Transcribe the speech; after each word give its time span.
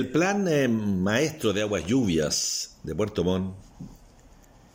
El 0.00 0.08
plan 0.08 0.48
eh, 0.48 0.66
maestro 0.66 1.52
de 1.52 1.60
aguas 1.60 1.84
lluvias 1.84 2.78
de 2.84 2.94
Puerto 2.94 3.22
Montt 3.22 3.54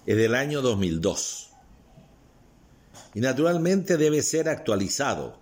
es 0.05 0.16
del 0.17 0.36
año 0.36 0.62
2002 0.62 1.50
y 3.16 3.21
naturalmente 3.21 3.98
debe 3.98 4.22
ser 4.22 4.48
actualizado 4.48 5.40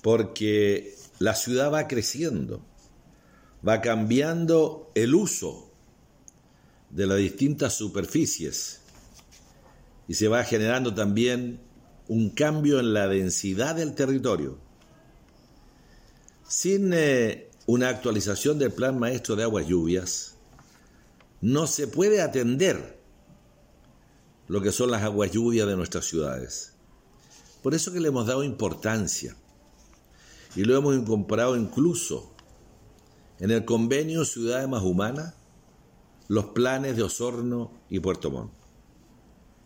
porque 0.00 0.94
la 1.18 1.34
ciudad 1.34 1.70
va 1.70 1.88
creciendo, 1.88 2.64
va 3.68 3.82
cambiando 3.82 4.90
el 4.94 5.14
uso 5.14 5.70
de 6.88 7.06
las 7.06 7.18
distintas 7.18 7.74
superficies 7.74 8.80
y 10.08 10.14
se 10.14 10.28
va 10.28 10.42
generando 10.44 10.94
también 10.94 11.60
un 12.08 12.30
cambio 12.30 12.80
en 12.80 12.94
la 12.94 13.08
densidad 13.08 13.74
del 13.74 13.94
territorio. 13.94 14.56
Sin 16.48 16.94
eh, 16.94 17.49
una 17.70 17.88
actualización 17.88 18.58
del 18.58 18.72
Plan 18.72 18.98
Maestro 18.98 19.36
de 19.36 19.44
Aguas 19.44 19.64
Lluvias, 19.64 20.34
no 21.40 21.68
se 21.68 21.86
puede 21.86 22.20
atender 22.20 22.98
lo 24.48 24.60
que 24.60 24.72
son 24.72 24.90
las 24.90 25.04
aguas 25.04 25.30
lluvias 25.30 25.68
de 25.68 25.76
nuestras 25.76 26.04
ciudades. 26.04 26.72
Por 27.62 27.72
eso 27.72 27.92
que 27.92 28.00
le 28.00 28.08
hemos 28.08 28.26
dado 28.26 28.42
importancia 28.42 29.36
y 30.56 30.64
lo 30.64 30.76
hemos 30.76 30.96
incorporado 30.96 31.56
incluso 31.56 32.32
en 33.38 33.52
el 33.52 33.64
convenio 33.64 34.24
Ciudades 34.24 34.68
Más 34.68 34.82
Humanas, 34.82 35.34
los 36.26 36.46
planes 36.46 36.96
de 36.96 37.04
Osorno 37.04 37.70
y 37.88 38.00
Puerto 38.00 38.32
Montt. 38.32 38.50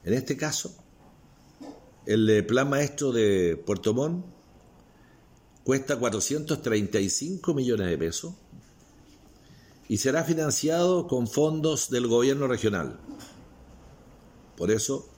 En 0.05 0.13
este 0.13 0.37
caso, 0.37 0.77
el 2.05 2.29
eh, 2.29 2.43
plan 2.43 2.69
maestro 2.69 3.13
de 3.13 3.57
Puerto 3.57 3.95
Montt 3.95 4.27
cuesta 5.65 5.99
435 5.99 7.55
millones 7.55 7.89
de 7.89 7.99
pesos 7.99 8.35
y 9.89 9.97
será 9.97 10.23
financiado 10.23 11.09
con 11.09 11.27
fondos 11.27 11.91
del 11.91 12.07
gobierno 12.07 12.47
regional. 12.47 13.01
Por 14.57 14.71
eso, 14.71 15.09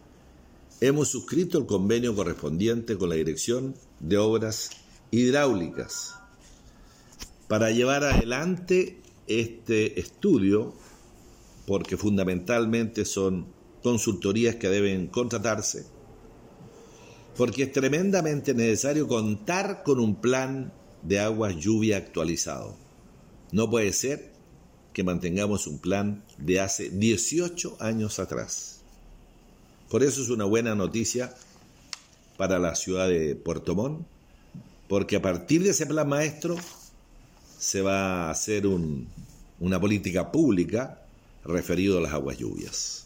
hemos 0.80 1.08
suscrito 1.08 1.58
el 1.58 1.66
convenio 1.66 2.14
correspondiente 2.14 2.97
con 2.97 3.08
la 3.08 3.16
Dirección 3.16 3.75
de 4.00 4.19
Obras 4.19 4.70
Hidráulicas 5.11 6.14
para 7.48 7.70
llevar 7.70 8.05
adelante 8.05 9.00
este 9.27 10.00
estudio, 10.00 10.75
porque 11.66 11.97
fundamentalmente 11.97 13.05
son 13.05 13.47
consultorías 13.83 14.56
que 14.56 14.69
deben 14.69 15.08
contratarse 15.08 15.95
porque 17.37 17.65
es 17.65 17.73
tremendamente 17.73 18.55
necesario 18.55 19.06
contar 19.06 19.83
con 19.83 20.01
un 20.01 20.17
plan 20.17 20.73
de 21.03 21.20
aguas 21.20 21.56
lluvia 21.56 21.98
actualizado. 21.98 22.77
No 23.53 23.70
puede 23.70 23.93
ser 23.93 24.33
que 24.93 25.05
mantengamos 25.05 25.67
un 25.67 25.78
plan 25.78 26.25
de 26.39 26.61
hace 26.61 26.89
18 26.89 27.77
años 27.81 28.19
atrás. 28.19 28.81
Por 29.91 30.03
eso 30.03 30.23
es 30.23 30.31
una 30.31 30.45
buena 30.45 30.75
noticia 30.75 31.34
para 32.37 32.59
la 32.59 32.75
ciudad 32.75 33.09
de 33.09 33.37
Puerto 33.37 33.75
Montt, 33.75 34.06
porque 34.89 35.17
a 35.17 35.23
partir 35.23 35.62
de 35.62 35.71
ese 35.71 35.87
plan 35.87 36.09
maestro 36.09 36.56
se 37.59 37.83
va 37.83 38.27
a 38.27 38.31
hacer 38.31 38.67
una 38.67 39.81
política 39.81 40.33
pública 40.33 41.03
referido 41.45 41.98
a 41.98 42.00
las 42.00 42.12
aguas 42.12 42.39
lluvias. 42.39 43.06